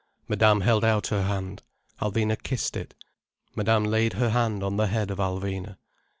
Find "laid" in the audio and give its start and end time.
3.83-4.13